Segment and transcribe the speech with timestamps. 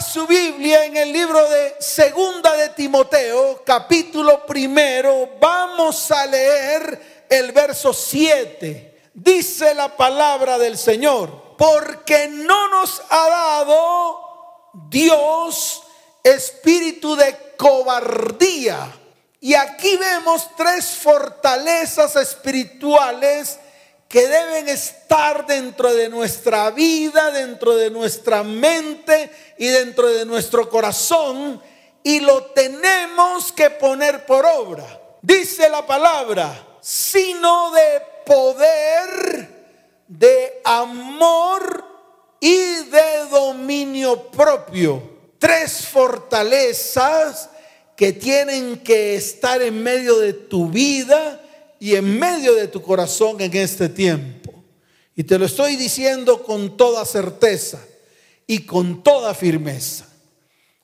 [0.00, 5.36] Su Biblia en el libro de Segunda de Timoteo, capítulo primero.
[5.38, 9.10] Vamos a leer el verso 7.
[9.12, 15.82] Dice la palabra del Señor, porque no nos ha dado Dios
[16.24, 18.90] espíritu de cobardía.
[19.40, 23.58] Y aquí vemos tres fortalezas espirituales
[24.10, 30.68] que deben estar dentro de nuestra vida, dentro de nuestra mente y dentro de nuestro
[30.68, 31.62] corazón
[32.02, 35.00] y lo tenemos que poner por obra.
[35.22, 39.48] Dice la palabra, sino de poder,
[40.08, 41.84] de amor
[42.40, 45.04] y de dominio propio.
[45.38, 47.48] Tres fortalezas
[47.96, 51.39] que tienen que estar en medio de tu vida
[51.80, 54.52] y en medio de tu corazón en este tiempo.
[55.16, 57.80] Y te lo estoy diciendo con toda certeza
[58.46, 60.06] y con toda firmeza.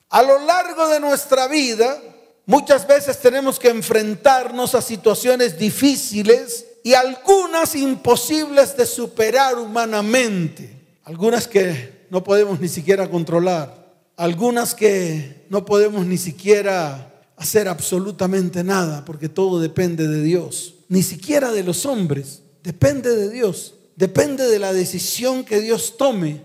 [0.09, 2.01] A lo largo de nuestra vida,
[2.47, 10.97] muchas veces tenemos que enfrentarnos a situaciones difíciles y algunas imposibles de superar humanamente.
[11.03, 13.85] Algunas que no podemos ni siquiera controlar.
[14.15, 21.03] Algunas que no podemos ni siquiera hacer absolutamente nada porque todo depende de Dios ni
[21.03, 26.41] siquiera de los hombres, depende de Dios, depende de la decisión que Dios tome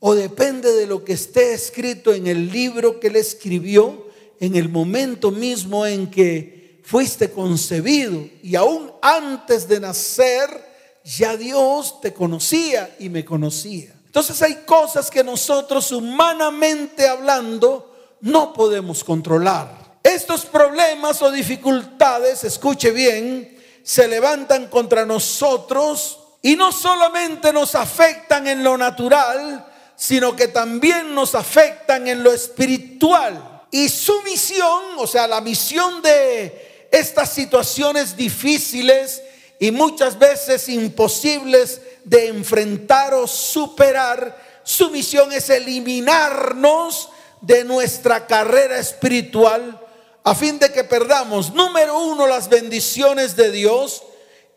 [0.00, 4.06] o depende de lo que esté escrito en el libro que él escribió
[4.40, 10.48] en el momento mismo en que fuiste concebido y aún antes de nacer
[11.04, 13.94] ya Dios te conocía y me conocía.
[14.06, 19.98] Entonces hay cosas que nosotros humanamente hablando no podemos controlar.
[20.02, 23.57] Estos problemas o dificultades, escuche bien,
[23.88, 31.14] se levantan contra nosotros y no solamente nos afectan en lo natural, sino que también
[31.14, 33.62] nos afectan en lo espiritual.
[33.70, 39.22] Y su misión, o sea, la misión de estas situaciones difíciles
[39.58, 47.08] y muchas veces imposibles de enfrentar o superar, su misión es eliminarnos
[47.40, 49.80] de nuestra carrera espiritual
[50.28, 54.02] a fin de que perdamos, número uno, las bendiciones de Dios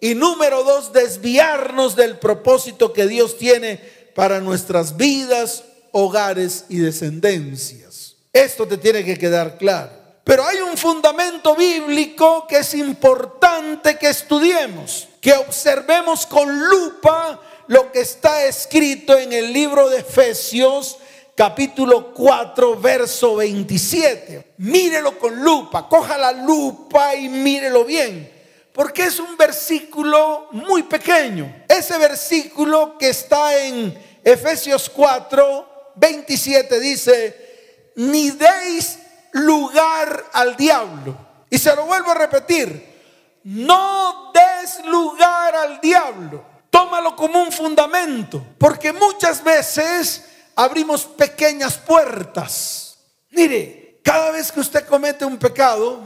[0.01, 3.77] y número dos, desviarnos del propósito que Dios tiene
[4.13, 8.17] para nuestras vidas, hogares y descendencias.
[8.33, 9.91] Esto te tiene que quedar claro.
[10.25, 17.93] Pero hay un fundamento bíblico que es importante que estudiemos, que observemos con lupa lo
[17.93, 20.97] que está escrito en el libro de Efesios
[21.41, 24.53] capítulo 4, verso 27.
[24.57, 28.31] Mírelo con lupa, coja la lupa y mírelo bien,
[28.72, 31.63] porque es un versículo muy pequeño.
[31.68, 33.91] Ese versículo que está en
[34.24, 39.00] Efesios 4, 27 dice, ni deis
[39.31, 41.18] lugar al diablo.
[41.50, 43.00] Y se lo vuelvo a repetir,
[43.46, 46.46] no des lugar al diablo.
[46.69, 50.25] Tómalo como un fundamento, porque muchas veces
[50.56, 52.97] abrimos pequeñas puertas.
[53.29, 56.00] Mire, cada vez que usted comete un pecado,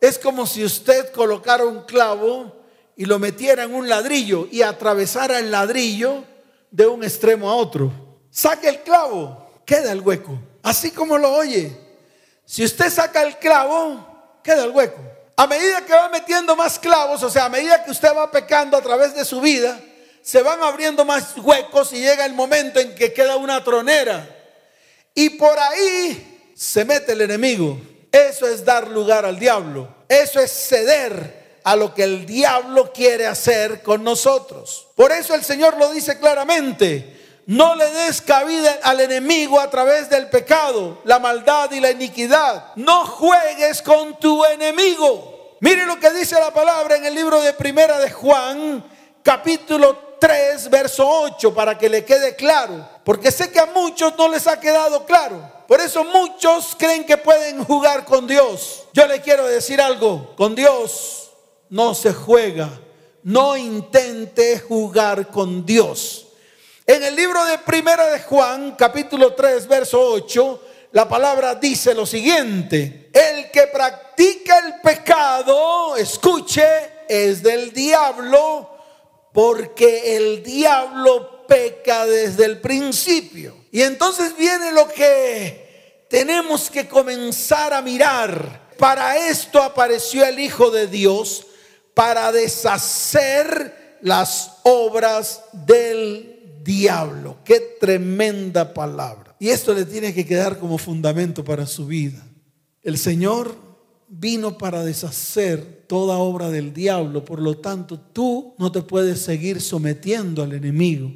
[0.00, 2.52] es como si usted colocara un clavo
[2.96, 6.24] y lo metiera en un ladrillo y atravesara el ladrillo
[6.70, 7.92] de un extremo a otro.
[8.30, 10.38] Saque el clavo, queda el hueco.
[10.62, 11.76] Así como lo oye.
[12.44, 15.00] Si usted saca el clavo, queda el hueco.
[15.36, 18.76] A medida que va metiendo más clavos, o sea, a medida que usted va pecando
[18.76, 19.80] a través de su vida,
[20.22, 24.28] se van abriendo más huecos y llega el momento en que queda una tronera.
[25.14, 27.80] Y por ahí se mete el enemigo.
[28.10, 29.88] Eso es dar lugar al diablo.
[30.08, 34.88] Eso es ceder a lo que el diablo quiere hacer con nosotros.
[34.94, 37.16] Por eso el Señor lo dice claramente.
[37.46, 42.74] No le des cabida al enemigo a través del pecado, la maldad y la iniquidad.
[42.76, 45.56] No juegues con tu enemigo.
[45.60, 48.84] Mire lo que dice la palabra en el libro de Primera de Juan,
[49.28, 52.88] capítulo 3, verso 8, para que le quede claro.
[53.04, 55.38] Porque sé que a muchos no les ha quedado claro.
[55.68, 58.84] Por eso muchos creen que pueden jugar con Dios.
[58.94, 61.28] Yo le quiero decir algo, con Dios
[61.68, 62.70] no se juega.
[63.22, 66.28] No intente jugar con Dios.
[66.86, 72.06] En el libro de Primera de Juan, capítulo 3, verso 8, la palabra dice lo
[72.06, 76.64] siguiente, el que practica el pecado, escuche,
[77.06, 78.77] es del diablo
[79.38, 83.54] porque el diablo peca desde el principio.
[83.70, 88.68] Y entonces viene lo que tenemos que comenzar a mirar.
[88.76, 91.46] Para esto apareció el Hijo de Dios,
[91.94, 97.36] para deshacer las obras del diablo.
[97.44, 99.36] Qué tremenda palabra.
[99.38, 102.26] Y esto le tiene que quedar como fundamento para su vida.
[102.82, 103.67] El Señor
[104.08, 109.60] vino para deshacer toda obra del diablo, por lo tanto tú no te puedes seguir
[109.60, 111.12] sometiendo al enemigo,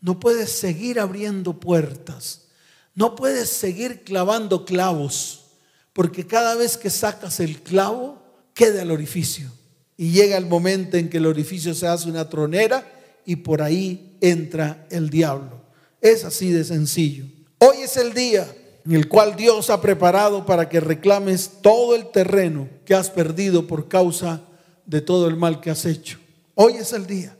[0.00, 2.48] no puedes seguir abriendo puertas,
[2.94, 5.44] no puedes seguir clavando clavos,
[5.92, 8.22] porque cada vez que sacas el clavo,
[8.54, 9.50] queda el orificio.
[9.96, 12.84] Y llega el momento en que el orificio se hace una tronera
[13.24, 15.62] y por ahí entra el diablo.
[16.00, 17.26] Es así de sencillo.
[17.58, 18.46] Hoy es el día
[18.92, 23.88] el cual Dios ha preparado para que reclames todo el terreno que has perdido por
[23.88, 24.42] causa
[24.84, 26.18] de todo el mal que has hecho.
[26.54, 27.36] Hoy es el día.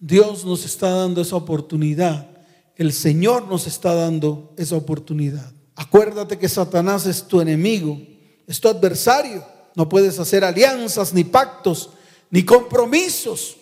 [0.00, 2.26] Dios nos está dando esa oportunidad.
[2.76, 5.52] El Señor nos está dando esa oportunidad.
[5.76, 8.00] Acuérdate que Satanás es tu enemigo,
[8.46, 9.44] es tu adversario.
[9.74, 11.90] No puedes hacer alianzas, ni pactos,
[12.30, 13.56] ni compromisos,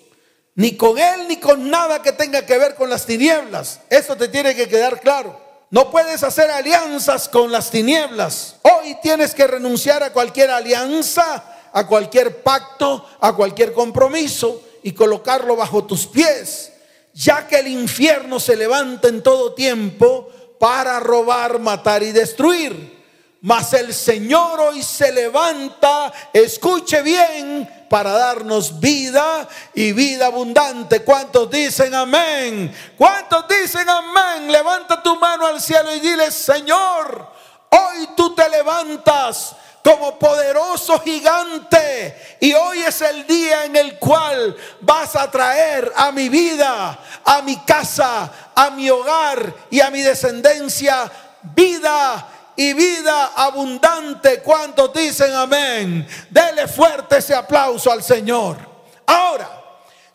[0.55, 3.81] ni con él, ni con nada que tenga que ver con las tinieblas.
[3.91, 5.50] Eso te tiene que quedar claro.
[5.71, 8.57] No puedes hacer alianzas con las tinieblas.
[8.63, 15.55] Hoy tienes que renunciar a cualquier alianza, a cualquier pacto, a cualquier compromiso y colocarlo
[15.55, 16.73] bajo tus pies,
[17.15, 20.29] ya que el infierno se levanta en todo tiempo
[20.59, 22.99] para robar, matar y destruir.
[23.43, 31.03] Mas el Señor hoy se levanta, escuche bien, para darnos vida y vida abundante.
[31.03, 32.73] ¿Cuántos dicen amén?
[32.97, 34.53] ¿Cuántos dicen amén?
[34.53, 37.27] Levanta tu mano al cielo y dile, Señor,
[37.69, 42.37] hoy tú te levantas como poderoso gigante.
[42.39, 47.43] Y hoy es el día en el cual vas a traer a mi vida, a
[47.43, 51.11] mi casa, a mi hogar y a mi descendencia
[51.43, 52.25] vida
[52.61, 54.43] y vida abundante.
[54.43, 56.07] ¿Cuántos dicen amén?
[56.29, 58.59] Dele fuerte ese aplauso al Señor.
[59.07, 59.51] Ahora,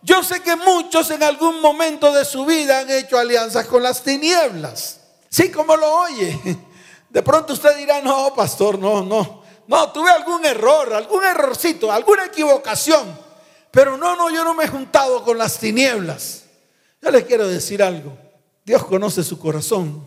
[0.04, 4.04] yo sé que muchos en algún momento de su vida han hecho alianzas con las
[4.04, 5.00] tinieblas.
[5.28, 6.40] Sí, como lo oye.
[7.10, 9.42] De pronto usted dirá, no, pastor, no, no.
[9.66, 13.18] No, tuve algún error, algún errorcito, alguna equivocación.
[13.72, 16.44] Pero no, no, yo no me he juntado con las tinieblas.
[17.02, 18.16] Yo le quiero decir algo.
[18.64, 20.06] Dios conoce su corazón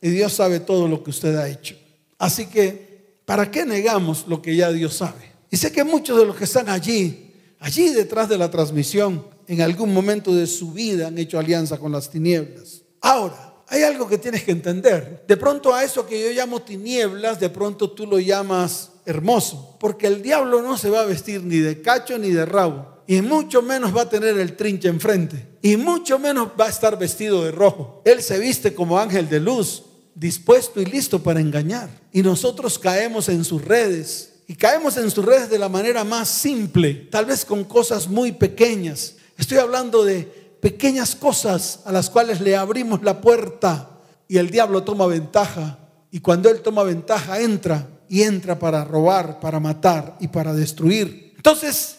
[0.00, 1.79] y Dios sabe todo lo que usted ha hecho.
[2.20, 5.32] Así que, ¿para qué negamos lo que ya Dios sabe?
[5.50, 9.62] Y sé que muchos de los que están allí, allí detrás de la transmisión, en
[9.62, 12.82] algún momento de su vida han hecho alianza con las tinieblas.
[13.00, 15.24] Ahora, hay algo que tienes que entender.
[15.26, 20.06] De pronto a eso que yo llamo tinieblas, de pronto tú lo llamas hermoso, porque
[20.06, 23.62] el diablo no se va a vestir ni de cacho ni de rabo, y mucho
[23.62, 27.50] menos va a tener el trinche enfrente, y mucho menos va a estar vestido de
[27.50, 28.02] rojo.
[28.04, 29.84] Él se viste como ángel de luz,
[30.14, 31.90] dispuesto y listo para engañar.
[32.12, 34.32] Y nosotros caemos en sus redes.
[34.46, 38.32] Y caemos en sus redes de la manera más simple, tal vez con cosas muy
[38.32, 39.14] pequeñas.
[39.38, 40.24] Estoy hablando de
[40.60, 43.90] pequeñas cosas a las cuales le abrimos la puerta
[44.26, 45.78] y el diablo toma ventaja.
[46.10, 51.32] Y cuando él toma ventaja, entra y entra para robar, para matar y para destruir.
[51.36, 51.98] Entonces,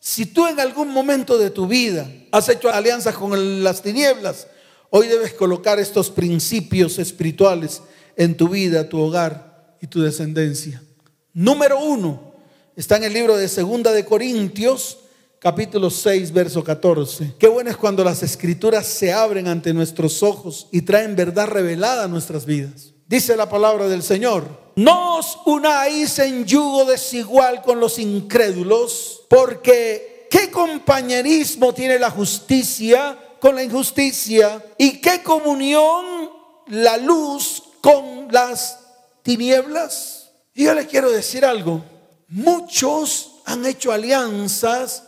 [0.00, 4.48] si tú en algún momento de tu vida has hecho alianzas con las tinieblas,
[4.94, 7.80] Hoy debes colocar estos principios espirituales
[8.14, 10.82] en tu vida, tu hogar y tu descendencia.
[11.32, 12.34] Número uno,
[12.76, 14.98] está en el libro de Segunda de Corintios,
[15.38, 17.36] capítulo 6, verso 14.
[17.38, 22.04] Qué bueno es cuando las escrituras se abren ante nuestros ojos y traen verdad revelada
[22.04, 22.92] a nuestras vidas.
[23.06, 24.44] Dice la palabra del Señor,
[24.76, 33.18] no os unáis en yugo desigual con los incrédulos, porque ¿qué compañerismo tiene la justicia
[33.42, 36.30] con la injusticia y qué comunión
[36.68, 38.78] la luz con las
[39.24, 40.30] tinieblas.
[40.54, 41.84] Y yo le quiero decir algo,
[42.28, 45.02] muchos han hecho alianzas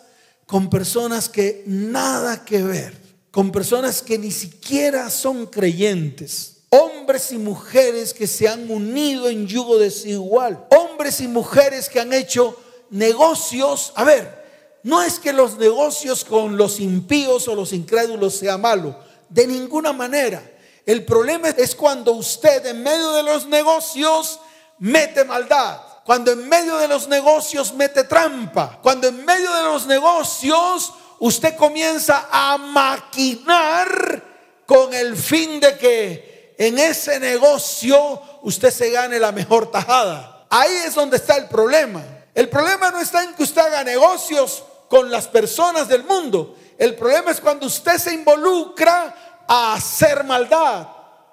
[0.46, 3.00] con personas que nada que ver,
[3.30, 9.46] con personas que ni siquiera son creyentes, hombres y mujeres que se han unido en
[9.46, 12.58] yugo desigual, hombres y mujeres que han hecho
[12.90, 14.43] negocios, a ver,
[14.84, 18.94] no es que los negocios con los impíos o los incrédulos sea malo,
[19.30, 20.42] de ninguna manera.
[20.84, 24.38] El problema es cuando usted en medio de los negocios
[24.78, 29.86] mete maldad, cuando en medio de los negocios mete trampa, cuando en medio de los
[29.86, 34.22] negocios usted comienza a maquinar
[34.66, 40.46] con el fin de que en ese negocio usted se gane la mejor tajada.
[40.50, 42.04] Ahí es donde está el problema.
[42.34, 44.62] El problema no está en que usted haga negocios
[44.94, 46.54] con las personas del mundo.
[46.78, 50.86] El problema es cuando usted se involucra a hacer maldad,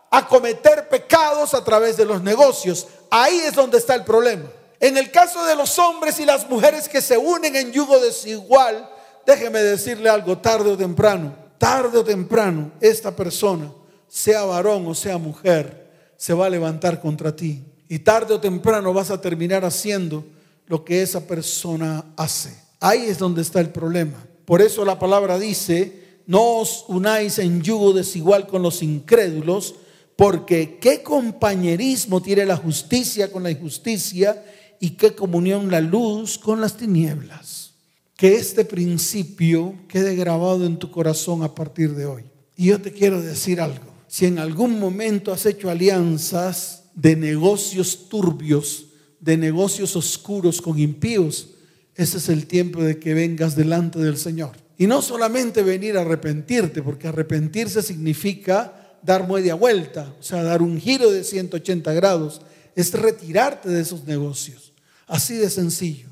[0.10, 2.88] a cometer pecados a través de los negocios.
[3.12, 4.46] Ahí es donde está el problema.
[4.80, 8.90] En el caso de los hombres y las mujeres que se unen en yugo desigual,
[9.28, 13.72] déjeme decirle algo, tarde o temprano, tarde o temprano, esta persona,
[14.08, 15.88] sea varón o sea mujer,
[16.18, 17.64] se va a levantar contra ti.
[17.88, 20.26] Y tarde o temprano vas a terminar haciendo
[20.66, 22.71] lo que esa persona hace.
[22.82, 24.28] Ahí es donde está el problema.
[24.44, 29.76] Por eso la palabra dice, no os unáis en yugo desigual con los incrédulos,
[30.16, 34.44] porque qué compañerismo tiene la justicia con la injusticia
[34.80, 37.76] y qué comunión la luz con las tinieblas.
[38.18, 42.24] Que este principio quede grabado en tu corazón a partir de hoy.
[42.56, 43.92] Y yo te quiero decir algo.
[44.08, 48.88] Si en algún momento has hecho alianzas de negocios turbios,
[49.20, 51.50] de negocios oscuros con impíos,
[52.02, 54.52] ese es el tiempo de que vengas delante del Señor.
[54.78, 60.62] Y no solamente venir a arrepentirte, porque arrepentirse significa dar media vuelta, o sea, dar
[60.62, 62.42] un giro de 180 grados,
[62.76, 64.74] es retirarte de esos negocios.
[65.06, 66.08] Así de sencillo.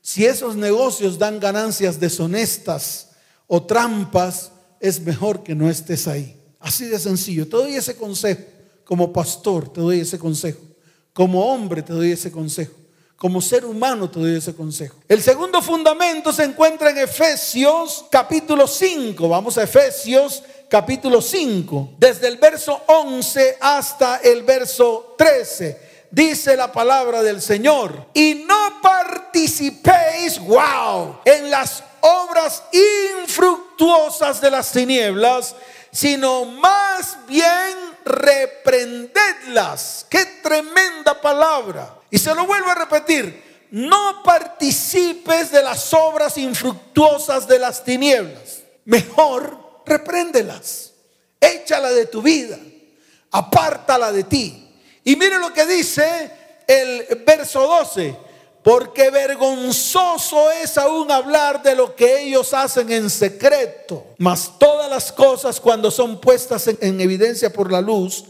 [0.00, 3.08] Si esos negocios dan ganancias deshonestas
[3.46, 6.38] o trampas, es mejor que no estés ahí.
[6.60, 7.48] Así de sencillo.
[7.48, 8.42] Te doy ese consejo.
[8.84, 10.60] Como pastor te doy ese consejo.
[11.12, 12.83] Como hombre te doy ese consejo.
[13.24, 14.96] Como ser humano te doy ese consejo.
[15.08, 19.26] El segundo fundamento se encuentra en Efesios capítulo 5.
[19.26, 21.94] Vamos a Efesios capítulo 5.
[21.96, 28.08] Desde el verso 11 hasta el verso 13 dice la palabra del Señor.
[28.12, 32.62] Y no participéis, wow, en las obras
[33.22, 35.56] infructuosas de las tinieblas,
[35.90, 40.04] sino más bien reprendedlas.
[40.10, 42.03] Qué tremenda palabra.
[42.14, 48.62] Y se lo vuelvo a repetir, no participes de las obras infructuosas de las tinieblas.
[48.84, 50.92] Mejor repréndelas.
[51.40, 52.56] Échala de tu vida.
[53.32, 54.64] Apártala de ti.
[55.02, 56.30] Y mire lo que dice
[56.68, 58.16] el verso 12.
[58.62, 64.06] Porque vergonzoso es aún hablar de lo que ellos hacen en secreto.
[64.18, 68.24] Mas todas las cosas cuando son puestas en, evidencia por la luz,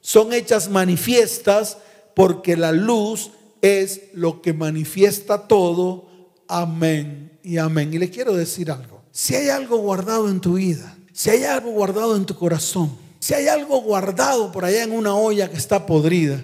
[0.00, 1.76] son hechas manifiestas
[2.18, 3.30] porque la luz
[3.62, 6.08] es lo que manifiesta todo.
[6.48, 7.94] Amén y amén.
[7.94, 9.04] Y le quiero decir algo.
[9.12, 13.34] Si hay algo guardado en tu vida, si hay algo guardado en tu corazón, si
[13.34, 16.42] hay algo guardado por allá en una olla que está podrida,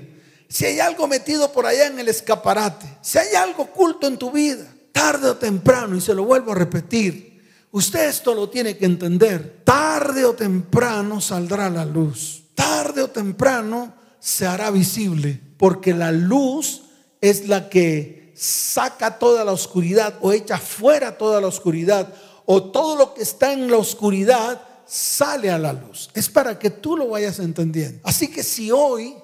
[0.49, 4.31] si hay algo metido por allá en el escaparate, si hay algo oculto en tu
[4.31, 8.85] vida, tarde o temprano, y se lo vuelvo a repetir, usted esto lo tiene que
[8.85, 16.13] entender, tarde o temprano saldrá la luz, tarde o temprano se hará visible, porque la
[16.13, 16.83] luz
[17.21, 22.13] es la que saca toda la oscuridad o echa fuera toda la oscuridad
[22.47, 26.11] o todo lo que está en la oscuridad sale a la luz.
[26.15, 28.01] Es para que tú lo vayas entendiendo.
[28.05, 29.15] Así que si hoy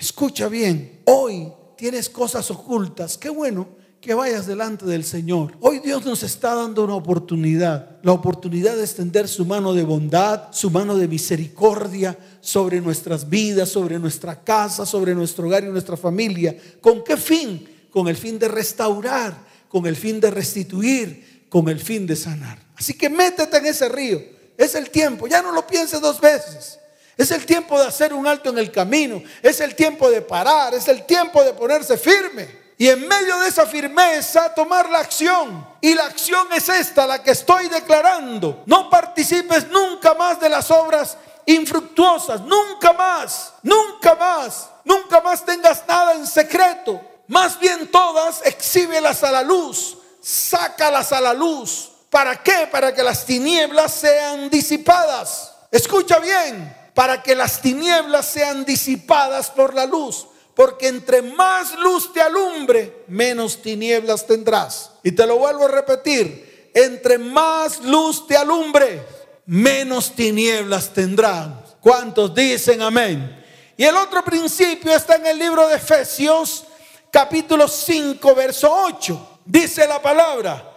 [0.00, 3.68] Escucha bien, hoy tienes cosas ocultas, qué bueno
[4.00, 5.52] que vayas delante del Señor.
[5.60, 10.52] Hoy Dios nos está dando una oportunidad, la oportunidad de extender su mano de bondad,
[10.52, 15.98] su mano de misericordia sobre nuestras vidas, sobre nuestra casa, sobre nuestro hogar y nuestra
[15.98, 16.56] familia.
[16.80, 17.68] ¿Con qué fin?
[17.90, 19.36] Con el fin de restaurar,
[19.68, 22.58] con el fin de restituir, con el fin de sanar.
[22.76, 24.22] Así que métete en ese río.
[24.56, 26.78] Es el tiempo, ya no lo pienses dos veces.
[27.18, 29.22] Es el tiempo de hacer un alto en el camino.
[29.42, 30.72] Es el tiempo de parar.
[30.72, 32.59] Es el tiempo de ponerse firme.
[32.80, 35.68] Y en medio de esa firmeza tomar la acción.
[35.82, 38.62] Y la acción es esta, la que estoy declarando.
[38.64, 42.40] No participes nunca más de las obras infructuosas.
[42.40, 43.52] Nunca más.
[43.62, 44.70] Nunca más.
[44.82, 46.98] Nunca más tengas nada en secreto.
[47.26, 49.98] Más bien todas exhíbelas a la luz.
[50.22, 51.90] Sácalas a la luz.
[52.08, 52.66] ¿Para qué?
[52.72, 55.52] Para que las tinieblas sean disipadas.
[55.70, 60.26] Escucha bien para que las tinieblas sean disipadas por la luz.
[60.60, 64.90] Porque entre más luz te alumbre, menos tinieblas tendrás.
[65.02, 69.02] Y te lo vuelvo a repetir, entre más luz te alumbre,
[69.46, 71.48] menos tinieblas tendrás.
[71.80, 73.42] ¿Cuántos dicen amén?
[73.74, 76.64] Y el otro principio está en el libro de Efesios,
[77.10, 79.40] capítulo 5, verso 8.
[79.46, 80.76] Dice la palabra,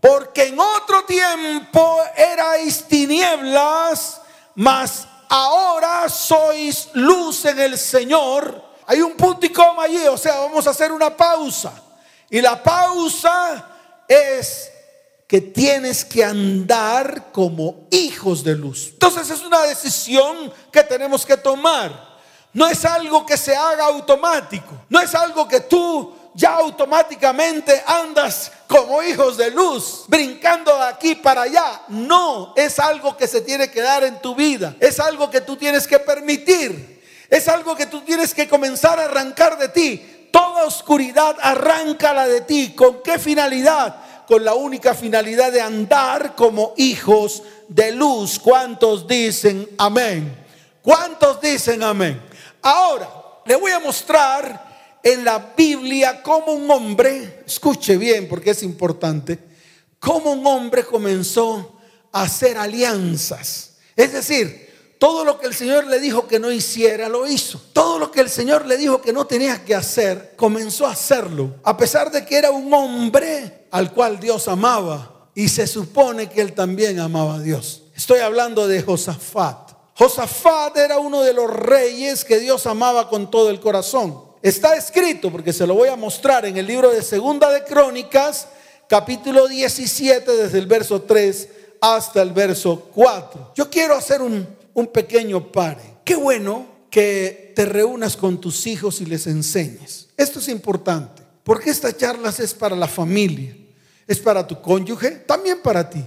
[0.00, 4.22] porque en otro tiempo erais tinieblas,
[4.54, 8.67] mas ahora sois luz en el Señor.
[8.90, 11.74] Hay un punto y coma allí, o sea, vamos a hacer una pausa.
[12.30, 13.68] Y la pausa
[14.08, 14.70] es
[15.26, 18.88] que tienes que andar como hijos de luz.
[18.94, 22.16] Entonces es una decisión que tenemos que tomar.
[22.54, 24.72] No es algo que se haga automático.
[24.88, 31.14] No es algo que tú ya automáticamente andas como hijos de luz, brincando de aquí
[31.14, 31.82] para allá.
[31.88, 34.74] No, es algo que se tiene que dar en tu vida.
[34.80, 36.97] Es algo que tú tienes que permitir.
[37.28, 40.28] Es algo que tú tienes que comenzar a arrancar de ti.
[40.32, 42.74] Toda oscuridad arráncala de ti.
[42.74, 44.26] ¿Con qué finalidad?
[44.26, 48.38] Con la única finalidad de andar como hijos de luz.
[48.38, 50.46] ¿Cuántos dicen amén?
[50.82, 52.20] ¿Cuántos dicen amén?
[52.62, 53.08] Ahora,
[53.48, 59.38] Le voy a mostrar en la Biblia cómo un hombre, escuche bien porque es importante,
[59.98, 61.80] cómo un hombre comenzó
[62.12, 63.78] a hacer alianzas.
[63.96, 64.67] Es decir,
[64.98, 67.60] todo lo que el Señor le dijo que no hiciera, lo hizo.
[67.72, 71.54] Todo lo que el Señor le dijo que no tenía que hacer, comenzó a hacerlo.
[71.62, 75.30] A pesar de que era un hombre al cual Dios amaba.
[75.36, 77.84] Y se supone que él también amaba a Dios.
[77.94, 79.70] Estoy hablando de Josafat.
[79.94, 84.20] Josafat era uno de los reyes que Dios amaba con todo el corazón.
[84.42, 88.48] Está escrito, porque se lo voy a mostrar en el libro de Segunda de Crónicas,
[88.88, 91.48] capítulo 17, desde el verso 3
[91.80, 93.52] hasta el verso 4.
[93.54, 95.98] Yo quiero hacer un, un pequeño pare.
[96.04, 100.08] Qué bueno que te reúnas con tus hijos y les enseñes.
[100.16, 103.56] Esto es importante, porque esta charla es para la familia,
[104.06, 106.04] es para tu cónyuge, también para ti,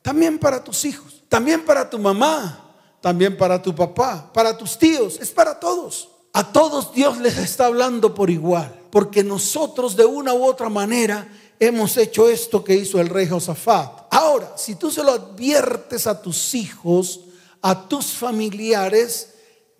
[0.00, 5.18] también para tus hijos, también para tu mamá, también para tu papá, para tus tíos,
[5.20, 6.08] es para todos.
[6.32, 11.28] A todos Dios les está hablando por igual, porque nosotros de una u otra manera
[11.60, 14.06] hemos hecho esto que hizo el rey Josafat.
[14.10, 17.20] Ahora, si tú se lo adviertes a tus hijos,
[17.66, 19.30] a tus familiares,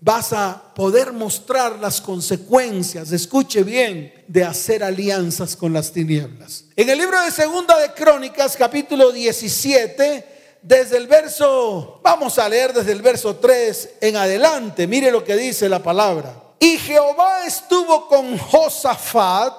[0.00, 6.64] vas a poder mostrar las consecuencias, escuche bien, de hacer alianzas con las tinieblas.
[6.76, 12.72] En el libro de Segunda de Crónicas, capítulo 17, desde el verso, vamos a leer
[12.72, 16.34] desde el verso 3 en adelante, mire lo que dice la palabra.
[16.58, 19.52] Y Jehová estuvo con Josafat,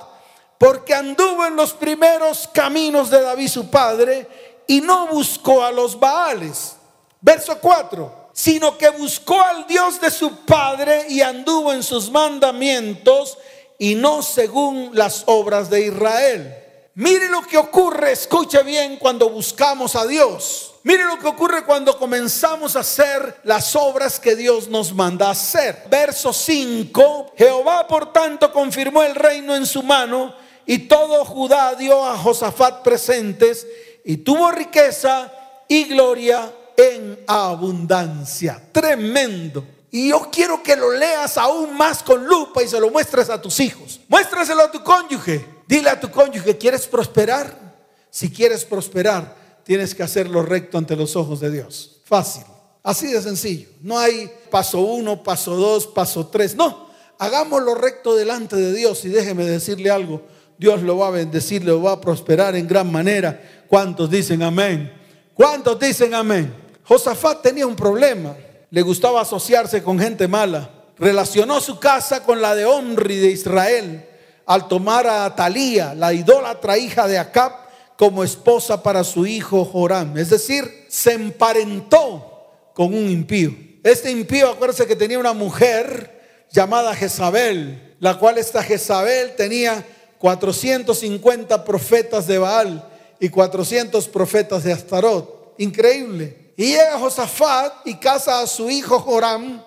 [0.58, 4.28] porque anduvo en los primeros caminos de David su padre
[4.66, 6.78] y no buscó a los Baales.
[7.26, 13.40] Verso 4, sino que buscó al Dios de su padre y anduvo en sus mandamientos
[13.80, 16.56] y no según las obras de Israel.
[16.94, 20.76] Mire lo que ocurre, escuche bien, cuando buscamos a Dios.
[20.84, 25.82] Mire lo que ocurre cuando comenzamos a hacer las obras que Dios nos manda hacer.
[25.90, 30.36] Verso 5, Jehová por tanto confirmó el reino en su mano
[30.68, 33.66] y todo Judá dio a Josafat presentes
[34.06, 35.34] y tuvo riqueza
[35.68, 38.62] y gloria en abundancia.
[38.72, 39.66] Tremendo.
[39.92, 43.42] Y yo quiero que lo leas aún más con lupa y se lo muestres a
[43.42, 44.02] tus hijos.
[44.10, 45.46] Muéstraselo a tu cónyuge.
[45.68, 47.76] Dile a tu cónyuge, ¿quieres prosperar?
[48.10, 52.02] Si quieres prosperar, tienes que hacerlo recto ante los ojos de Dios.
[52.04, 52.44] Fácil.
[52.84, 53.70] Así de sencillo.
[53.82, 56.56] No hay paso uno, paso dos, paso tres.
[56.56, 60.22] No, hagámoslo recto delante de Dios y déjeme decirle algo.
[60.58, 63.64] Dios lo va a bendecir, lo va a prosperar en gran manera.
[63.68, 64.94] ¿Cuántos dicen amén?
[65.34, 66.65] ¿Cuántos dicen amén?
[66.88, 68.36] Josafat tenía un problema.
[68.70, 70.70] Le gustaba asociarse con gente mala.
[70.98, 74.06] Relacionó su casa con la de Omri de Israel
[74.46, 77.52] al tomar a Atalía, la idólatra hija de Acab,
[77.98, 80.18] como esposa para su hijo Joram.
[80.18, 83.56] Es decir, se emparentó con un impío.
[83.84, 89.84] Este impío, acuérdense que tenía una mujer llamada Jezabel, la cual esta Jezabel tenía
[90.20, 92.88] 450 profetas de Baal
[93.20, 95.56] y 400 profetas de Astarot.
[95.58, 96.45] Increíble.
[96.58, 99.62] Y llega Josafat y casa a su hijo Joram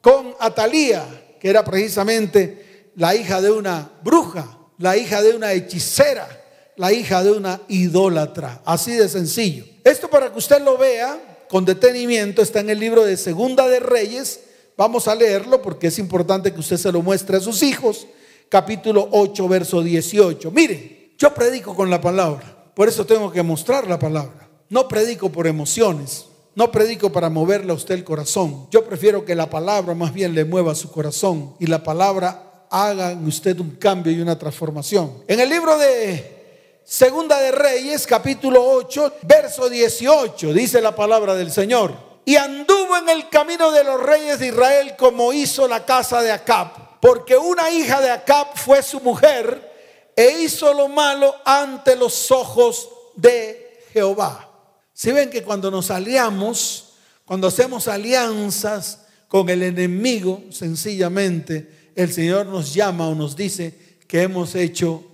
[0.00, 6.28] con Atalía, que era precisamente la hija de una bruja, la hija de una hechicera,
[6.76, 8.62] la hija de una idólatra.
[8.64, 9.64] Así de sencillo.
[9.84, 13.80] Esto para que usted lo vea con detenimiento está en el libro de Segunda de
[13.80, 14.40] Reyes.
[14.76, 18.06] Vamos a leerlo porque es importante que usted se lo muestre a sus hijos
[18.48, 20.50] capítulo 8, verso 18.
[20.50, 24.43] Mire, yo predico con la palabra, por eso tengo que mostrar la palabra.
[24.70, 28.66] No predico por emociones, no predico para moverle a usted el corazón.
[28.70, 33.12] Yo prefiero que la palabra más bien le mueva su corazón y la palabra haga
[33.12, 35.22] en usted un cambio y una transformación.
[35.28, 41.50] En el libro de Segunda de Reyes, capítulo 8, verso 18, dice la palabra del
[41.50, 41.92] Señor.
[42.24, 46.32] Y anduvo en el camino de los reyes de Israel como hizo la casa de
[46.32, 52.30] Acab porque una hija de Acab fue su mujer e hizo lo malo ante los
[52.30, 54.48] ojos de Jehová.
[54.94, 62.46] Si ven que cuando nos aliamos, cuando hacemos alianzas con el enemigo, sencillamente el Señor
[62.46, 65.04] nos llama o nos dice que hemos hecho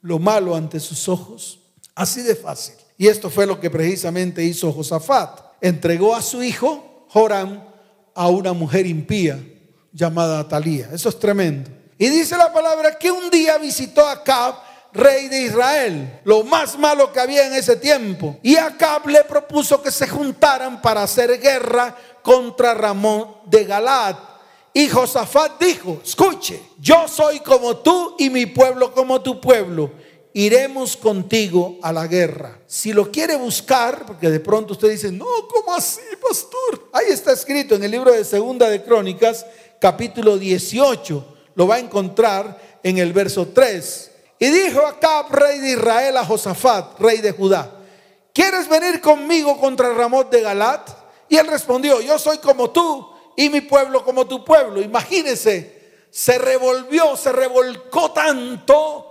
[0.00, 1.60] lo malo ante sus ojos.
[1.94, 2.74] Así de fácil.
[2.96, 5.40] Y esto fue lo que precisamente hizo Josafat.
[5.60, 7.62] Entregó a su hijo, Joram,
[8.14, 9.38] a una mujer impía
[9.92, 10.88] llamada Atalía.
[10.92, 11.70] Eso es tremendo.
[11.98, 14.54] Y dice la palabra que un día visitó a Acab,
[14.96, 18.38] rey de Israel, lo más malo que había en ese tiempo.
[18.42, 24.16] Y Acab le propuso que se juntaran para hacer guerra contra Ramón de Galad.
[24.72, 29.90] Y Josafat dijo, escuche, yo soy como tú y mi pueblo como tu pueblo.
[30.34, 32.58] Iremos contigo a la guerra.
[32.66, 36.90] Si lo quiere buscar, porque de pronto usted dice, no, ¿cómo así, pastor?
[36.92, 39.46] Ahí está escrito en el libro de Segunda de Crónicas,
[39.80, 41.36] capítulo 18.
[41.54, 44.10] lo va a encontrar en el verso 3.
[44.38, 47.72] Y dijo Acab, rey de Israel, a Josafat, rey de Judá,
[48.34, 50.90] ¿quieres venir conmigo contra Ramot de Galat?
[51.28, 54.82] Y él respondió, yo soy como tú y mi pueblo como tu pueblo.
[54.82, 59.04] Imagínense, se revolvió, se revolcó tanto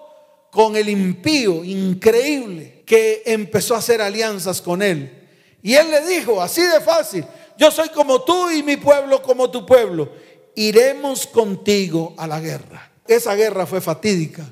[0.51, 5.27] con el impío, increíble, que empezó a hacer alianzas con él.
[5.63, 7.25] Y él le dijo, así de fácil,
[7.57, 10.09] yo soy como tú y mi pueblo como tu pueblo.
[10.53, 12.91] Iremos contigo a la guerra.
[13.07, 14.45] Esa guerra fue fatídica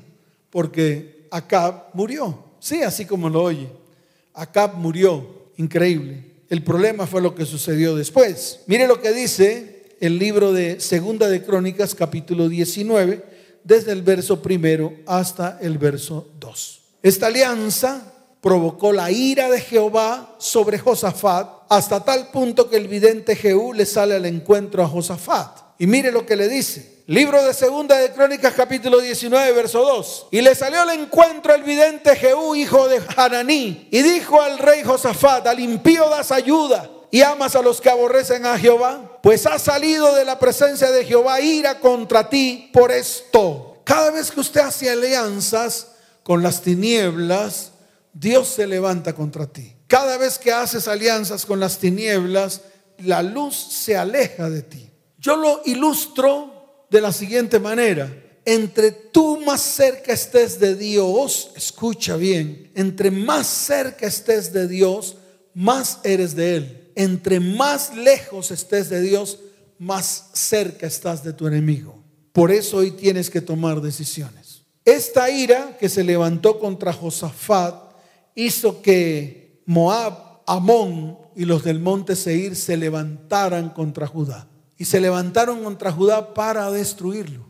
[0.54, 2.44] porque Acab murió.
[2.60, 3.68] Sí, así como lo oye.
[4.34, 5.50] Acab murió.
[5.56, 6.44] Increíble.
[6.48, 8.60] El problema fue lo que sucedió después.
[8.68, 13.24] Mire lo que dice el libro de Segunda de Crónicas, capítulo 19,
[13.64, 16.82] desde el verso primero hasta el verso 2.
[17.02, 23.34] Esta alianza provocó la ira de Jehová sobre Josafat hasta tal punto que el vidente
[23.34, 25.58] Jehú le sale al encuentro a Josafat.
[25.80, 26.93] Y mire lo que le dice.
[27.06, 30.28] Libro de Segunda de Crónicas capítulo 19 verso 2.
[30.30, 34.82] Y le salió al encuentro el vidente Jehú, hijo de Hananí, y dijo al rey
[34.82, 39.58] Josafat, al impío das ayuda y amas a los que aborrecen a Jehová, pues ha
[39.58, 43.82] salido de la presencia de Jehová ira contra ti por esto.
[43.84, 45.88] Cada vez que usted hace alianzas
[46.22, 47.72] con las tinieblas,
[48.14, 49.76] Dios se levanta contra ti.
[49.88, 52.62] Cada vez que haces alianzas con las tinieblas,
[52.96, 54.90] la luz se aleja de ti.
[55.18, 56.53] Yo lo ilustro
[56.94, 58.08] de la siguiente manera.
[58.44, 65.16] Entre tú más cerca estés de Dios, escucha bien, entre más cerca estés de Dios,
[65.54, 66.92] más eres de Él.
[66.94, 69.40] Entre más lejos estés de Dios,
[69.76, 72.00] más cerca estás de tu enemigo.
[72.32, 74.62] Por eso hoy tienes que tomar decisiones.
[74.84, 77.74] Esta ira que se levantó contra Josafat
[78.36, 84.46] hizo que Moab, Amón y los del monte Seir se levantaran contra Judá.
[84.76, 87.46] Y se levantaron contra Judá para destruirlo.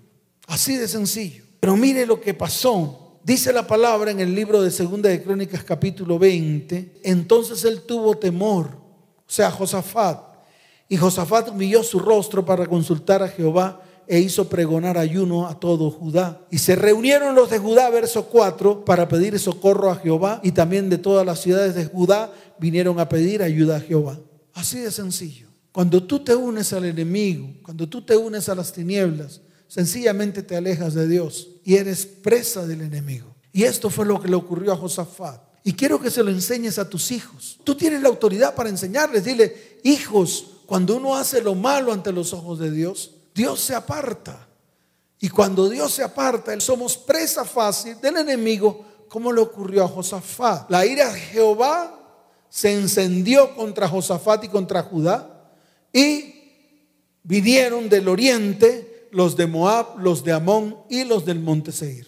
[0.46, 1.44] Así de sencillo.
[1.60, 3.18] Pero mire lo que pasó.
[3.24, 7.00] Dice la palabra en el libro de Segunda de Crónicas capítulo 20.
[7.04, 8.68] Entonces él tuvo temor,
[9.26, 10.20] o sea, Josafat.
[10.90, 15.90] Y Josafat humilló su rostro para consultar a Jehová e hizo pregonar ayuno a todo
[15.90, 16.42] Judá.
[16.50, 20.90] Y se reunieron los de Judá, verso 4, para pedir socorro a Jehová y también
[20.90, 24.18] de todas las ciudades de Judá vinieron a pedir ayuda a Jehová.
[24.52, 25.48] Así de sencillo.
[25.74, 30.56] Cuando tú te unes al enemigo, cuando tú te unes a las tinieblas, sencillamente te
[30.56, 33.34] alejas de Dios y eres presa del enemigo.
[33.52, 35.42] Y esto fue lo que le ocurrió a Josafat.
[35.64, 37.58] Y quiero que se lo enseñes a tus hijos.
[37.64, 39.24] Tú tienes la autoridad para enseñarles.
[39.24, 44.46] Dile, hijos, cuando uno hace lo malo ante los ojos de Dios, Dios se aparta.
[45.18, 50.70] Y cuando Dios se aparta, somos presa fácil del enemigo, como le ocurrió a Josafat.
[50.70, 51.98] La ira de Jehová
[52.48, 55.34] se encendió contra Josafat y contra Judá.
[55.94, 56.35] Y
[57.22, 62.07] vinieron del oriente los de Moab, los de Amón y los del monte Seir.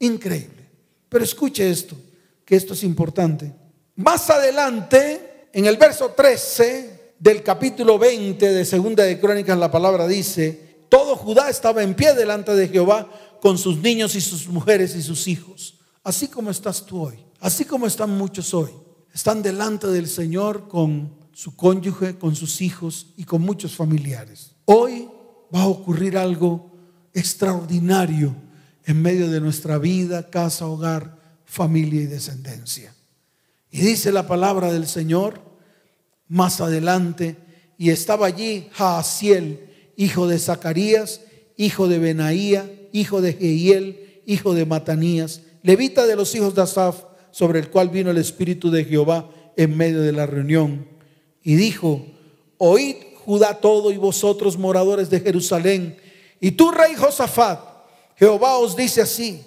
[0.00, 0.68] Increíble.
[1.08, 1.96] Pero escuche esto,
[2.44, 3.54] que esto es importante.
[3.94, 10.06] Más adelante, en el verso 13, del capítulo 20 de Segunda de Crónicas la palabra
[10.06, 13.08] dice, todo Judá estaba en pie delante de Jehová
[13.40, 15.78] con sus niños y sus mujeres y sus hijos.
[16.02, 18.70] Así como estás tú hoy, así como están muchos hoy.
[19.14, 24.52] Están delante del Señor con su cónyuge, con sus hijos y con muchos familiares.
[24.64, 25.06] Hoy
[25.54, 26.72] va a ocurrir algo
[27.12, 28.34] extraordinario
[28.86, 32.94] en medio de nuestra vida, casa, hogar, familia y descendencia.
[33.70, 35.42] Y dice la palabra del Señor
[36.26, 37.36] más adelante,
[37.76, 41.20] y estaba allí Jaasiel, hijo de Zacarías,
[41.58, 47.04] hijo de Benaía, hijo de Jehiel, hijo de Matanías, levita de los hijos de Asaf,
[47.30, 50.95] sobre el cual vino el Espíritu de Jehová en medio de la reunión.
[51.46, 52.04] Y dijo,
[52.58, 55.96] oíd Judá todo y vosotros moradores de Jerusalén,
[56.40, 57.60] y tú rey Josafat,
[58.16, 59.44] Jehová os dice así,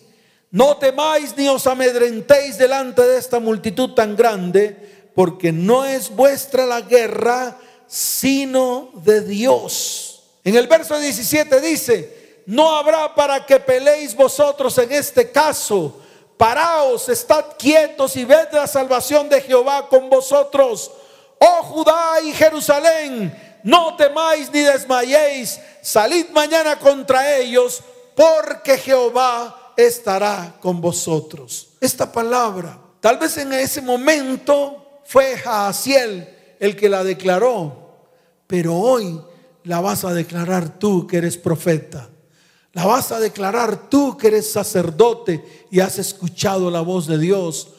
[0.49, 6.65] no temáis ni os amedrentéis delante de esta multitud tan grande, porque no es vuestra
[6.65, 10.23] la guerra, sino de Dios.
[10.45, 15.99] En el verso 17 dice, no habrá para que peleéis vosotros en este caso.
[16.37, 20.91] Paraos, estad quietos y ved la salvación de Jehová con vosotros.
[21.39, 25.59] Oh Judá y Jerusalén, no temáis ni desmayéis.
[25.81, 27.81] Salid mañana contra ellos,
[28.15, 31.69] porque Jehová estará con vosotros.
[31.79, 38.07] Esta palabra, tal vez en ese momento fue Jaasiel el que la declaró,
[38.45, 39.21] pero hoy
[39.63, 42.09] la vas a declarar tú que eres profeta.
[42.73, 47.69] La vas a declarar tú que eres sacerdote y has escuchado la voz de Dios.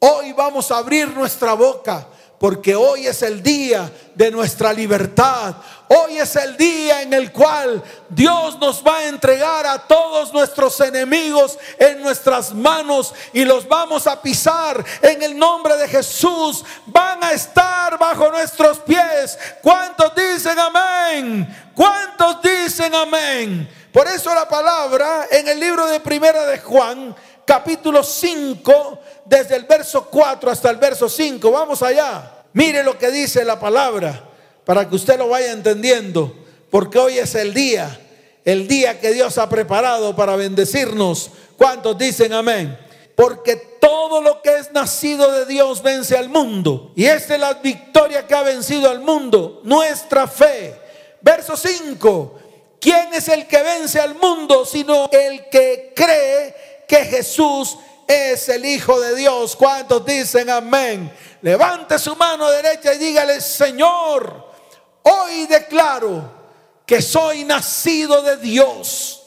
[0.00, 2.08] Hoy vamos a abrir nuestra boca
[2.40, 5.56] porque hoy es el día de nuestra libertad.
[5.88, 10.80] Hoy es el día en el cual Dios nos va a entregar a todos nuestros
[10.80, 16.64] enemigos en nuestras manos y los vamos a pisar en el nombre de Jesús.
[16.86, 19.38] Van a estar bajo nuestros pies.
[19.60, 21.72] ¿Cuántos dicen amén?
[21.74, 23.68] ¿Cuántos dicen amén?
[23.92, 27.14] Por eso la palabra en el libro de Primera de Juan,
[27.50, 31.50] capítulo 5, desde el verso 4 hasta el verso 5.
[31.50, 32.44] Vamos allá.
[32.52, 34.24] Mire lo que dice la palabra
[34.64, 36.32] para que usted lo vaya entendiendo,
[36.70, 38.00] porque hoy es el día,
[38.44, 41.32] el día que Dios ha preparado para bendecirnos.
[41.56, 42.78] ¿Cuántos dicen amén?
[43.16, 46.92] Porque todo lo que es nacido de Dios vence al mundo.
[46.94, 50.76] Y esta es la victoria que ha vencido al mundo, nuestra fe.
[51.20, 52.38] Verso 5.
[52.80, 57.76] ¿Quién es el que vence al mundo sino el que cree que Jesús
[58.08, 59.54] es el Hijo de Dios?
[59.54, 61.12] ¿Cuántos dicen amén?
[61.40, 64.52] levante su mano derecha y dígale, Señor,
[65.02, 66.32] hoy declaro
[66.84, 69.22] que soy nacido de Dios.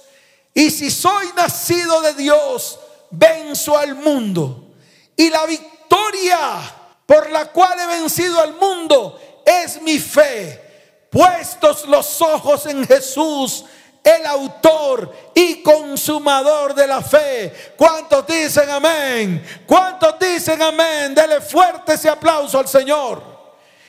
[0.54, 4.73] Y si soy nacido de Dios, venzo al mundo.
[5.15, 6.60] Y la victoria
[7.06, 11.08] por la cual he vencido al mundo es mi fe.
[11.10, 13.63] Puestos los ojos en Jesús,
[14.04, 17.54] el autor y consumador de la fe.
[17.78, 19.44] ¿Cuántos dicen amén?
[19.66, 21.16] ¿Cuántos dicen amén?
[21.16, 23.24] Dele fuerte ese aplauso al Señor.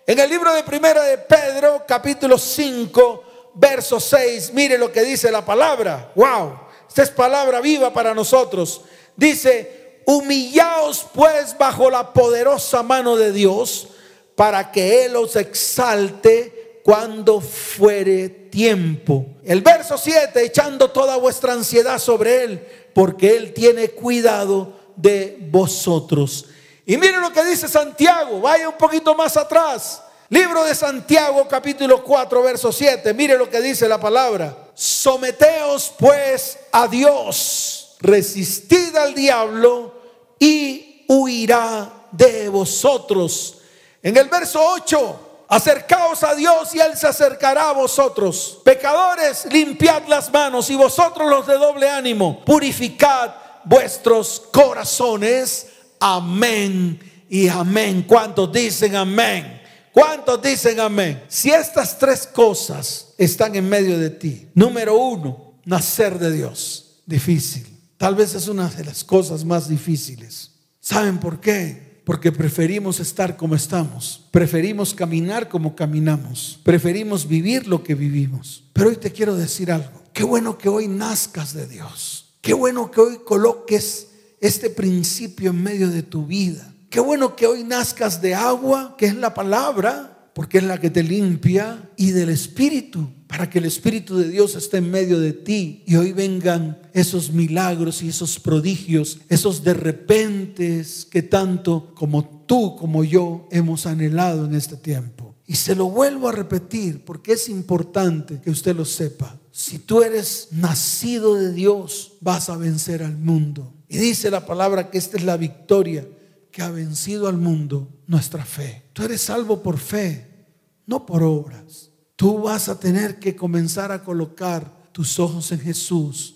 [0.07, 3.25] En el libro de Primera de Pedro, capítulo 5,
[3.55, 6.13] verso 6, mire lo que dice la palabra.
[6.15, 8.83] Wow, esta es palabra viva para nosotros.
[9.17, 13.89] Dice, humillaos pues bajo la poderosa mano de Dios
[14.37, 19.25] para que Él os exalte cuando fuere tiempo.
[19.43, 26.45] El verso 7, echando toda vuestra ansiedad sobre Él, porque Él tiene cuidado de vosotros.
[26.85, 30.03] Y mire lo que dice Santiago, vaya un poquito más atrás.
[30.29, 34.55] Libro de Santiago capítulo 4, verso 7, mire lo que dice la palabra.
[34.75, 39.95] Someteos pues a Dios, resistid al diablo
[40.39, 43.57] y huirá de vosotros.
[44.03, 48.61] En el verso 8, Acercaos a Dios y Él se acercará a vosotros.
[48.65, 55.69] Pecadores, limpiad las manos y vosotros los de doble ánimo, purificad vuestros corazones.
[56.01, 58.05] Amén y amén.
[58.07, 59.63] ¿Cuántos dicen amén?
[59.93, 61.25] ¿Cuántos dicen amén?
[61.29, 67.67] Si estas tres cosas están en medio de ti, número uno, nacer de Dios, difícil.
[67.97, 70.51] Tal vez es una de las cosas más difíciles.
[70.81, 71.84] ¿Saben por qué?
[72.05, 78.65] Porque preferimos estar como estamos, preferimos caminar como caminamos, preferimos vivir lo que vivimos.
[78.75, 82.91] Pero hoy te quiero decir algo, qué bueno que hoy nazcas de Dios, qué bueno
[82.91, 84.09] que hoy coloques
[84.41, 89.07] este principio en medio de tu vida, qué bueno que hoy nazcas de agua, que
[89.07, 93.65] es la palabra, porque es la que te limpia, y del Espíritu, para que el
[93.65, 98.39] Espíritu de Dios esté en medio de ti y hoy vengan esos milagros y esos
[98.39, 105.35] prodigios, esos de repentes que tanto como tú, como yo, hemos anhelado en este tiempo.
[105.45, 109.37] Y se lo vuelvo a repetir porque es importante que usted lo sepa.
[109.51, 113.75] Si tú eres nacido de Dios, vas a vencer al mundo.
[113.89, 116.07] Y dice la palabra que esta es la victoria
[116.53, 118.85] que ha vencido al mundo, nuestra fe.
[118.93, 120.47] Tú eres salvo por fe,
[120.87, 121.91] no por obras.
[122.15, 126.34] Tú vas a tener que comenzar a colocar tus ojos en Jesús,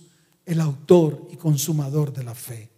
[0.49, 2.71] el autor y consumador de la fe.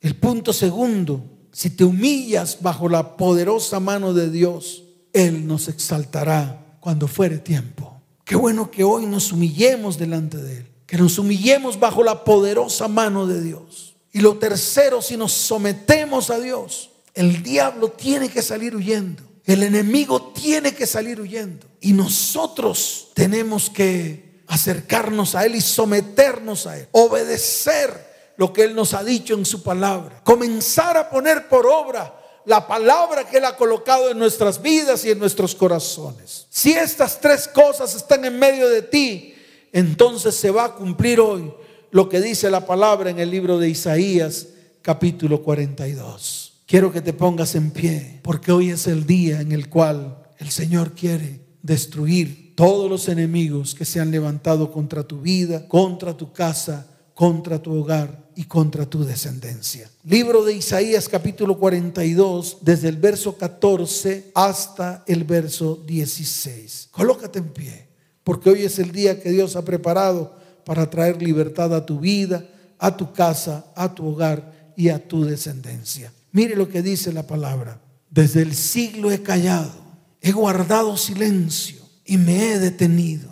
[0.00, 6.78] El punto segundo, si te humillas bajo la poderosa mano de Dios, Él nos exaltará
[6.78, 8.00] cuando fuere tiempo.
[8.24, 12.86] Qué bueno que hoy nos humillemos delante de Él, que nos humillemos bajo la poderosa
[12.86, 13.96] mano de Dios.
[14.12, 19.22] Y lo tercero, si nos sometemos a Dios, el diablo tiene que salir huyendo.
[19.44, 21.66] El enemigo tiene que salir huyendo.
[21.80, 26.88] Y nosotros tenemos que acercarnos a Él y someternos a Él.
[26.92, 30.20] Obedecer lo que Él nos ha dicho en su palabra.
[30.24, 35.10] Comenzar a poner por obra la palabra que Él ha colocado en nuestras vidas y
[35.10, 36.46] en nuestros corazones.
[36.50, 39.34] Si estas tres cosas están en medio de ti,
[39.72, 41.52] entonces se va a cumplir hoy
[41.90, 44.48] lo que dice la palabra en el libro de Isaías
[44.82, 46.52] capítulo 42.
[46.66, 50.50] Quiero que te pongas en pie, porque hoy es el día en el cual el
[50.50, 56.30] Señor quiere destruir todos los enemigos que se han levantado contra tu vida, contra tu
[56.30, 59.90] casa, contra tu hogar y contra tu descendencia.
[60.04, 66.88] Libro de Isaías capítulo 42, desde el verso 14 hasta el verso 16.
[66.90, 67.88] Colócate en pie,
[68.22, 72.46] porque hoy es el día que Dios ha preparado para traer libertad a tu vida,
[72.78, 76.12] a tu casa, a tu hogar y a tu descendencia.
[76.30, 77.80] Mire lo que dice la palabra.
[78.10, 79.83] Desde el siglo he callado,
[80.24, 83.28] he guardado silencio y me he detenido.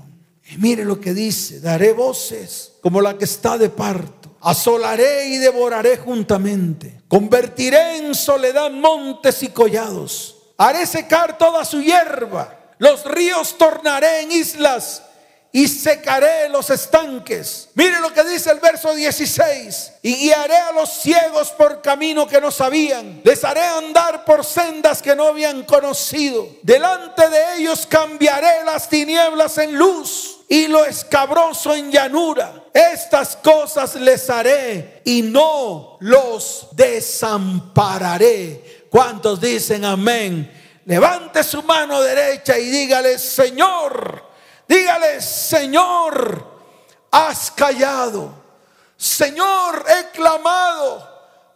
[0.50, 4.36] Y mire lo que dice, daré voces como la que está de parto.
[4.42, 7.00] Asolaré y devoraré juntamente.
[7.08, 10.36] Convertiré en soledad montes y collados.
[10.58, 12.74] Haré secar toda su hierba.
[12.76, 15.02] Los ríos tornaré en islas
[15.54, 17.68] y secaré los estanques.
[17.74, 19.92] Mire lo que dice el verso 16.
[20.00, 23.20] Y guiaré a los ciegos por camino que no sabían.
[23.22, 26.48] Les haré andar por sendas que no habían conocido.
[26.62, 32.64] Delante de ellos cambiaré las tinieblas en luz y lo escabroso en llanura.
[32.72, 38.86] Estas cosas les haré y no los desampararé.
[38.88, 40.50] ¿Cuántos dicen amén?
[40.86, 44.31] Levante su mano derecha y dígale, Señor,
[44.72, 46.46] Dígale, Señor,
[47.10, 48.32] has callado.
[48.96, 51.06] Señor, he clamado,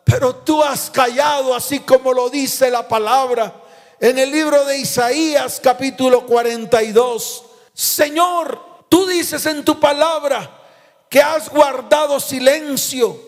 [0.04, 3.54] pero tú has callado, así como lo dice la palabra
[3.98, 7.44] en el libro de Isaías capítulo 42.
[7.72, 10.50] Señor, tú dices en tu palabra
[11.08, 13.18] que has guardado silencio.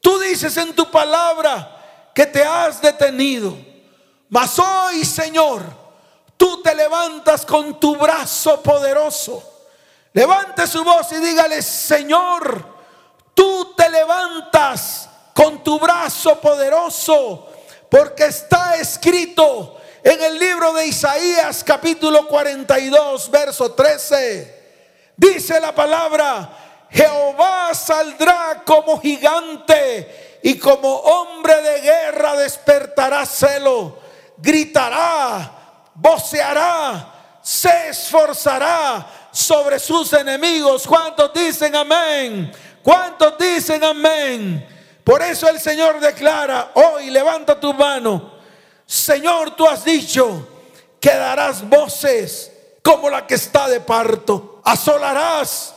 [0.00, 3.54] Tú dices en tu palabra que te has detenido.
[4.30, 5.87] Mas hoy, Señor,
[6.38, 9.42] tú te levantas con tu brazo poderoso.
[10.14, 12.64] Levante su voz y dígale, Señor,
[13.34, 17.48] tú te levantas con tu brazo poderoso,
[17.90, 24.58] porque está escrito en el libro de Isaías capítulo 42, verso 13.
[25.16, 33.98] Dice la palabra, Jehová saldrá como gigante y como hombre de guerra despertará celo,
[34.38, 35.57] gritará
[36.00, 40.86] voceará, se esforzará sobre sus enemigos.
[40.86, 42.52] ¿Cuántos dicen amén?
[42.82, 44.66] ¿Cuántos dicen amén?
[45.04, 48.38] Por eso el Señor declara, hoy levanta tu mano.
[48.86, 50.46] Señor, tú has dicho
[51.00, 54.60] que darás voces como la que está de parto.
[54.64, 55.74] Asolarás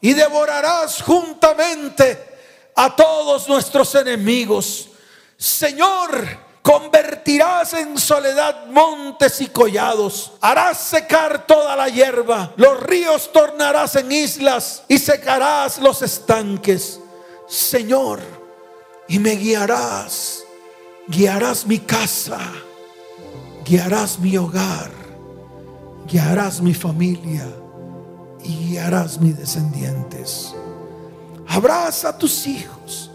[0.00, 2.32] y devorarás juntamente
[2.74, 4.88] a todos nuestros enemigos.
[5.36, 6.26] Señor,
[6.62, 10.32] Convertirás en soledad montes y collados.
[10.40, 12.52] Harás secar toda la hierba.
[12.56, 17.00] Los ríos tornarás en islas y secarás los estanques.
[17.48, 18.20] Señor,
[19.08, 20.44] y me guiarás.
[21.08, 22.38] Guiarás mi casa.
[23.64, 24.90] Guiarás mi hogar.
[26.06, 27.44] Guiarás mi familia.
[28.44, 30.54] Y guiarás mis descendientes.
[31.48, 33.10] Abraza a tus hijos.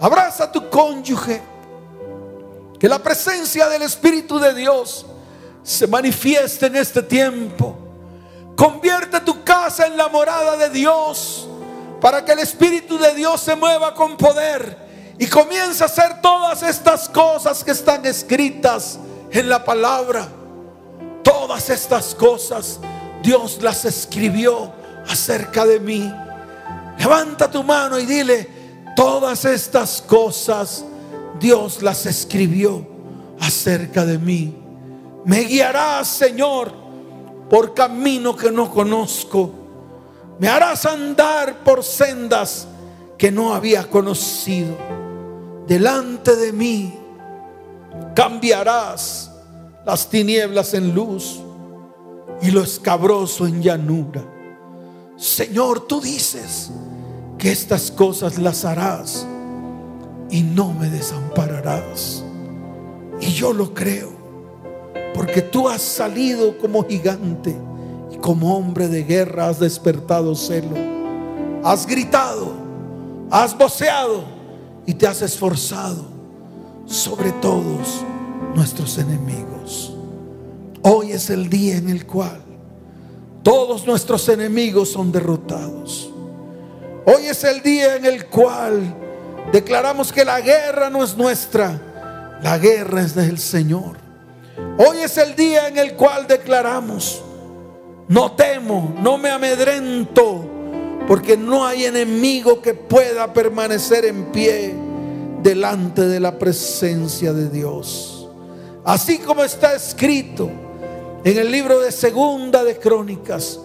[0.00, 1.40] Abraza a tu cónyuge
[2.78, 5.06] que la presencia del Espíritu de Dios
[5.62, 7.76] se manifieste en este tiempo.
[8.56, 11.48] Convierte tu casa en la morada de Dios
[12.00, 14.88] para que el Espíritu de Dios se mueva con poder
[15.18, 18.98] y comience a hacer todas estas cosas que están escritas
[19.30, 20.28] en la palabra.
[21.22, 22.78] Todas estas cosas
[23.22, 24.72] Dios las escribió
[25.08, 26.12] acerca de mí.
[26.98, 28.48] Levanta tu mano y dile,
[28.96, 30.84] todas estas cosas
[31.40, 32.86] Dios las escribió
[33.40, 34.54] acerca de mí.
[35.24, 36.72] Me guiarás, Señor,
[37.48, 39.50] por camino que no conozco.
[40.38, 42.66] Me harás andar por sendas
[43.16, 44.76] que no había conocido.
[45.66, 46.94] Delante de mí
[48.14, 49.30] cambiarás
[49.84, 51.40] las tinieblas en luz
[52.40, 54.24] y lo escabroso en llanura.
[55.16, 56.70] Señor, tú dices
[57.36, 59.26] que estas cosas las harás
[60.30, 62.24] y no me desampararás.
[63.20, 64.10] Y yo lo creo,
[65.14, 67.56] porque tú has salido como gigante
[68.10, 70.76] y como hombre de guerra has despertado celo.
[71.64, 72.52] Has gritado,
[73.30, 74.24] has voceado
[74.86, 76.04] y te has esforzado
[76.86, 78.04] sobre todos
[78.54, 79.94] nuestros enemigos.
[80.82, 82.40] Hoy es el día en el cual
[83.42, 86.10] todos nuestros enemigos son derrotados.
[87.06, 89.07] Hoy es el día en el cual
[89.52, 93.96] Declaramos que la guerra no es nuestra, la guerra es del Señor.
[94.76, 97.22] Hoy es el día en el cual declaramos,
[98.08, 100.44] no temo, no me amedrento,
[101.06, 104.74] porque no hay enemigo que pueda permanecer en pie
[105.42, 108.28] delante de la presencia de Dios.
[108.84, 110.50] Así como está escrito
[111.24, 113.58] en el libro de Segunda de Crónicas,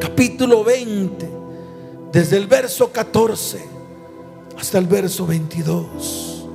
[0.00, 1.28] capítulo 20,
[2.10, 3.77] desde el verso 14
[4.58, 6.46] hasta el verso 22.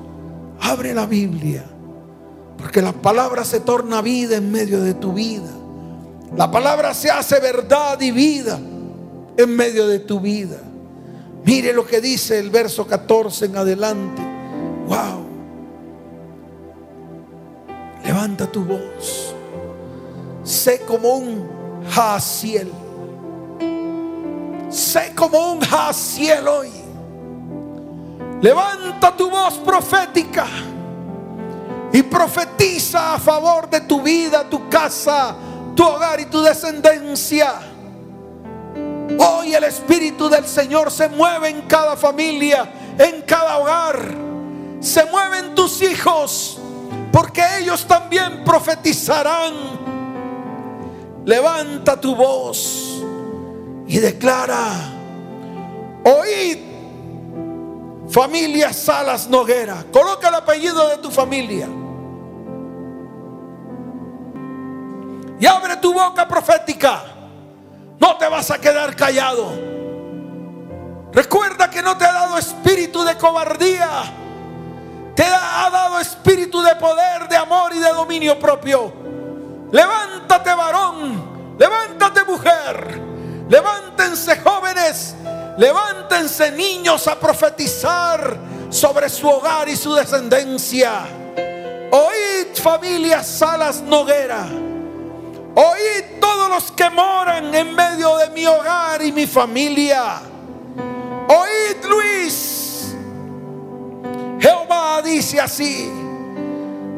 [0.62, 1.64] Abre la Biblia,
[2.58, 5.52] porque la palabra se torna vida en medio de tu vida.
[6.36, 8.60] La palabra se hace verdad y vida
[9.38, 10.58] en medio de tu vida.
[11.46, 14.22] Mire lo que dice el verso 14 en adelante.
[14.88, 15.24] Wow.
[18.04, 19.34] Levanta tu voz.
[20.44, 21.48] Sé como un
[21.90, 22.72] jaciel.
[24.70, 26.83] Sé como un jaciel hoy.
[28.44, 30.46] Levanta tu voz profética
[31.94, 35.34] y profetiza a favor de tu vida, tu casa,
[35.74, 37.54] tu hogar y tu descendencia.
[39.18, 42.70] Hoy el Espíritu del Señor se mueve en cada familia,
[43.00, 44.14] en cada hogar.
[44.82, 46.60] Se mueven tus hijos,
[47.14, 49.54] porque ellos también profetizarán.
[51.24, 53.02] Levanta tu voz
[53.88, 54.74] y declara,
[56.04, 56.73] oíd
[58.14, 61.68] familia Salas Noguera, coloca el apellido de tu familia.
[65.40, 67.04] Y abre tu boca profética.
[68.00, 69.52] No te vas a quedar callado.
[71.12, 73.90] Recuerda que no te ha dado espíritu de cobardía.
[75.16, 78.94] Te ha dado espíritu de poder, de amor y de dominio propio.
[79.72, 81.58] Levántate varón.
[81.58, 83.02] Levántate mujer.
[83.50, 85.16] Levántense jóvenes.
[85.58, 88.38] Levántense niños a profetizar
[88.70, 91.06] sobre su hogar y su descendencia.
[91.92, 94.48] Oíd familia Salas Noguera
[95.56, 100.20] Oíd todos los que moran en medio de mi hogar y mi familia.
[101.28, 102.96] Oíd Luis.
[104.40, 105.92] Jehová dice así.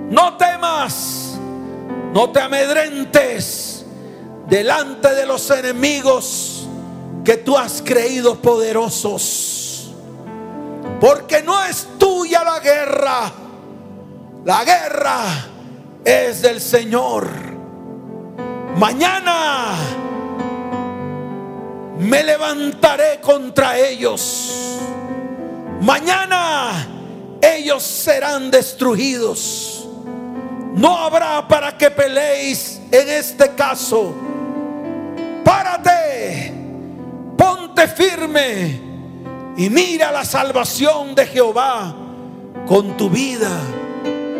[0.10, 1.34] No temas,
[2.14, 3.86] no te amedrentes
[4.47, 6.55] delante de los enemigos
[7.26, 9.91] que tú has creído poderosos.
[11.01, 13.32] Porque no es tuya la guerra.
[14.45, 15.23] La guerra
[16.05, 17.28] es del Señor.
[18.78, 19.76] Mañana
[21.97, 24.80] me levantaré contra ellos.
[25.82, 26.88] Mañana
[27.41, 29.88] ellos serán destruidos.
[30.76, 34.13] No habrá para que peleéis en este caso.
[35.43, 36.45] Párate,
[37.38, 38.80] ponte firme
[39.58, 41.96] y mira la salvación de Jehová
[42.68, 43.58] con tu vida,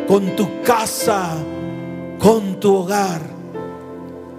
[0.08, 1.38] con tu casa,
[2.20, 3.22] con tu hogar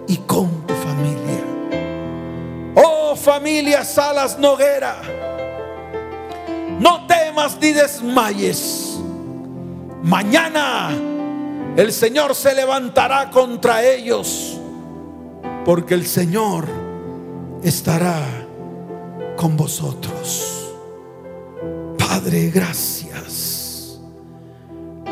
[0.06, 1.44] y con tu familia.
[2.74, 4.96] Oh familia Salas Noguera,
[6.78, 8.98] no temas ni desmayes.
[10.02, 10.90] Mañana
[11.76, 14.58] el Señor se levantará contra ellos,
[15.64, 16.66] porque el Señor
[17.62, 18.45] estará
[19.36, 20.74] con vosotros.
[21.98, 24.00] Padre, gracias.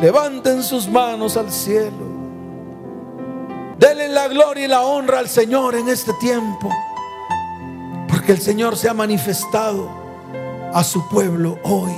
[0.01, 2.15] Levanten sus manos al cielo.
[3.79, 6.69] Denle la gloria y la honra al Señor en este tiempo.
[8.09, 9.89] Porque el Señor se ha manifestado
[10.73, 11.93] a su pueblo hoy.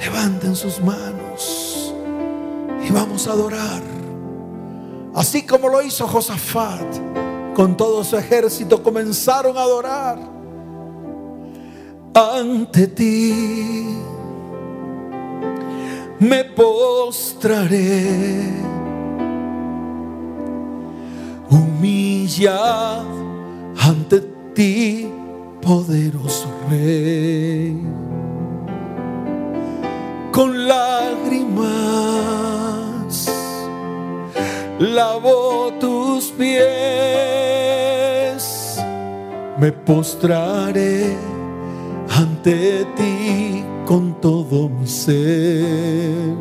[0.00, 1.94] Levanten sus manos
[2.86, 3.82] y vamos a adorar.
[5.14, 6.86] Así como lo hizo Josafat
[7.54, 10.31] con todo su ejército, comenzaron a adorar
[12.14, 13.98] ante ti.
[16.18, 18.52] Me postraré
[21.50, 23.04] humillad
[23.76, 24.20] ante
[24.54, 25.10] ti,
[25.60, 27.76] poderoso Rey.
[30.30, 31.66] Con lágrimas
[34.78, 36.62] lavo tus pies,
[39.58, 41.31] me postraré
[42.14, 46.34] ante ti con todo mi ser.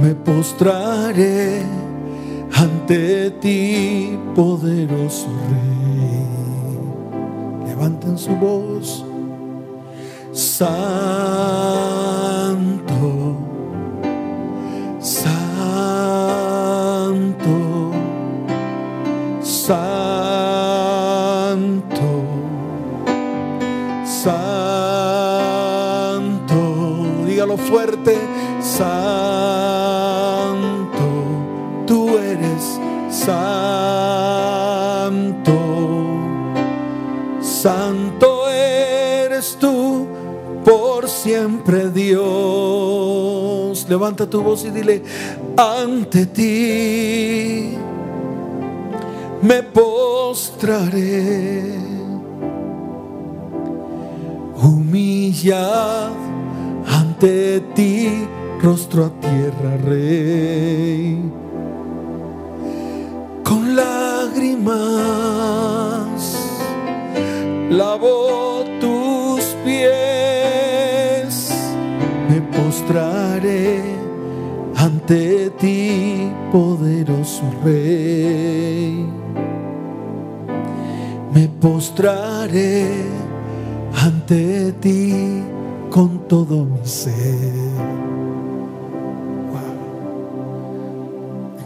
[0.00, 1.62] Me postraré
[2.52, 6.26] ante ti, poderoso Rey.
[7.66, 9.04] Levanten su voz.
[10.32, 11.93] Santo,
[27.64, 28.18] fuerte.
[28.60, 28.98] Santo,
[31.86, 32.78] tú eres
[33.10, 33.44] santo.
[37.40, 40.06] Santo eres tú
[40.64, 43.86] por siempre Dios.
[43.88, 45.02] Levanta tu voz y dile,
[45.56, 47.76] ante ti
[49.42, 51.04] me postraré.
[54.56, 56.12] Humillad
[57.24, 58.28] ante ti,
[58.60, 61.18] rostro a tierra, Rey.
[63.42, 64.74] Con lágrimas
[67.70, 71.50] lavo tus pies,
[72.28, 73.80] me postraré
[74.76, 79.06] ante ti, poderoso Rey.
[81.32, 82.86] Me postraré
[83.94, 85.53] ante ti
[85.94, 87.54] con todo mi ser.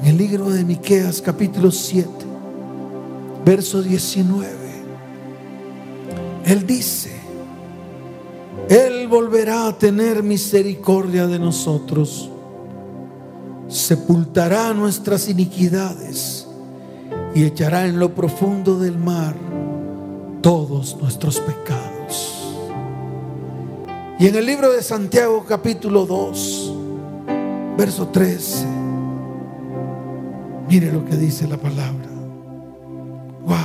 [0.03, 2.11] En el libro de Miqueas, capítulo 7,
[3.43, 4.47] verso 19,
[6.45, 7.11] Él dice,
[8.68, 12.29] Él volverá a tener misericordia de nosotros,
[13.66, 16.47] sepultará nuestras iniquidades
[17.35, 19.35] y echará en lo profundo del mar
[20.43, 21.88] todos nuestros pecados.
[24.21, 26.75] Y en el libro de Santiago capítulo 2,
[27.79, 28.66] verso 13,
[30.69, 32.09] mire lo que dice la palabra.
[33.47, 33.57] Wow.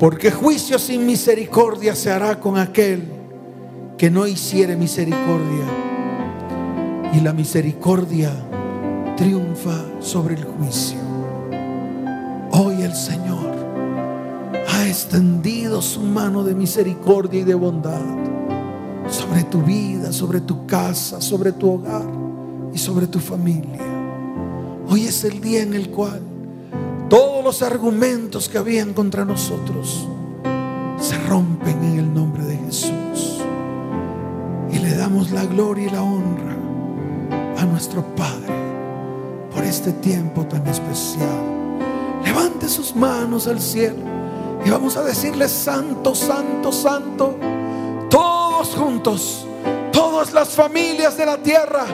[0.00, 3.04] Porque juicio sin misericordia se hará con aquel
[3.96, 5.64] que no hiciere misericordia.
[7.14, 8.32] Y la misericordia
[9.16, 10.98] triunfa sobre el juicio.
[12.50, 13.47] Hoy el Señor
[14.88, 18.00] extendido su mano de misericordia y de bondad
[19.10, 22.06] sobre tu vida, sobre tu casa, sobre tu hogar
[22.72, 23.80] y sobre tu familia.
[24.88, 26.20] Hoy es el día en el cual
[27.08, 30.06] todos los argumentos que habían contra nosotros
[30.98, 33.42] se rompen en el nombre de Jesús.
[34.70, 36.56] Y le damos la gloria y la honra
[37.58, 38.54] a nuestro Padre
[39.54, 41.28] por este tiempo tan especial.
[42.24, 44.17] Levante sus manos al cielo
[44.68, 47.38] y vamos a decirle, Santo, Santo, Santo,
[48.10, 49.46] todos juntos,
[49.90, 51.86] todas las familias de la tierra,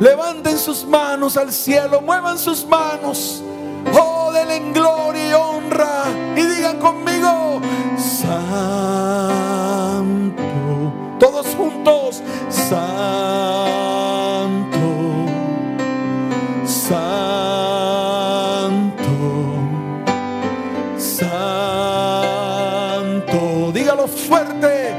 [0.00, 3.42] levanten sus manos al cielo, muevan sus manos,
[3.92, 6.04] oh, en gloria y honra
[6.34, 7.60] y digan conmigo,
[7.98, 8.42] Santo,
[11.18, 12.22] todos juntos,
[24.08, 24.94] fuerte,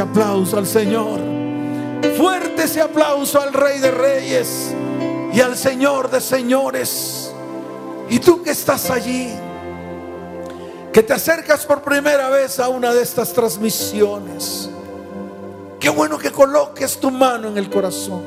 [0.00, 1.20] aplauso al Señor.
[2.16, 4.74] Fuerte ese aplauso al Rey de Reyes
[5.32, 7.32] y al Señor de Señores.
[8.08, 9.32] Y tú que estás allí,
[10.92, 14.70] que te acercas por primera vez a una de estas transmisiones.
[15.80, 18.22] Qué bueno que coloques tu mano en el corazón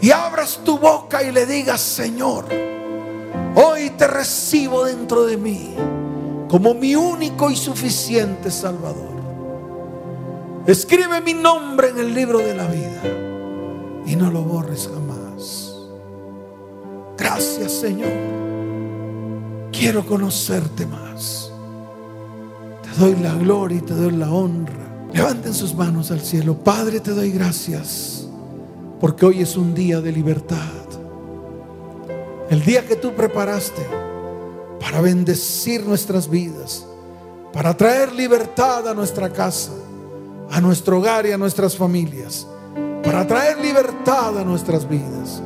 [0.00, 2.46] y abras tu boca y le digas, Señor,
[3.54, 5.74] hoy te recibo dentro de mí
[6.48, 9.09] como mi único y suficiente Salvador.
[10.70, 13.02] Escribe mi nombre en el libro de la vida
[14.06, 15.74] y no lo borres jamás.
[17.18, 18.12] Gracias Señor.
[19.72, 21.50] Quiero conocerte más.
[22.84, 25.08] Te doy la gloria y te doy la honra.
[25.12, 26.54] Levanten sus manos al cielo.
[26.54, 28.28] Padre, te doy gracias
[29.00, 30.84] porque hoy es un día de libertad.
[32.48, 33.84] El día que tú preparaste
[34.78, 36.86] para bendecir nuestras vidas,
[37.52, 39.72] para traer libertad a nuestra casa,
[40.50, 42.46] a nuestro hogar y a nuestras familias,
[43.04, 45.42] para traer libertad a nuestras vidas.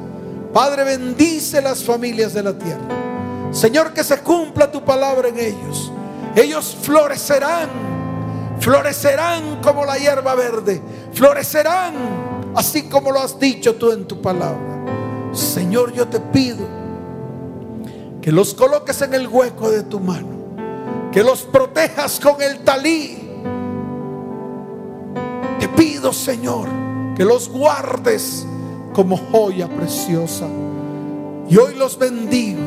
[0.52, 3.04] Padre, bendice las familias de la tierra.
[3.50, 5.92] Señor, que se cumpla tu palabra en ellos.
[6.34, 7.68] Ellos florecerán,
[8.58, 10.80] florecerán como la hierba verde,
[11.12, 11.94] florecerán
[12.54, 14.84] así como lo has dicho tú en tu palabra.
[15.32, 16.66] Señor, yo te pido
[18.22, 20.28] que los coloques en el hueco de tu mano,
[21.12, 23.23] que los protejas con el talí.
[26.12, 26.68] Señor,
[27.16, 28.46] que los guardes
[28.92, 30.48] como joya preciosa.
[31.48, 32.60] Y hoy los bendigo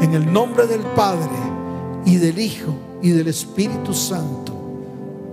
[0.00, 1.30] en el nombre del Padre
[2.04, 4.52] y del Hijo y del Espíritu Santo.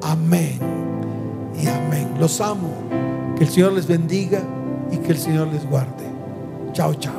[0.01, 0.59] Amén
[1.61, 2.13] y amén.
[2.19, 2.73] Los amo.
[3.37, 4.41] Que el Señor les bendiga
[4.91, 6.05] y que el Señor les guarde.
[6.73, 7.18] Chao, chao.